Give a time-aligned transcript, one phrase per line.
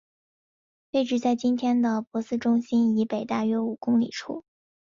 [0.93, 4.43] 位置在今天的珀斯中心以北大约五公里处。